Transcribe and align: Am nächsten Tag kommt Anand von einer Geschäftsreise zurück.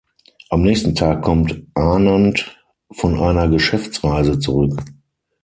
Am 0.49 0.63
nächsten 0.63 0.95
Tag 0.95 1.21
kommt 1.21 1.61
Anand 1.75 2.59
von 2.91 3.19
einer 3.19 3.47
Geschäftsreise 3.49 4.39
zurück. 4.39 4.83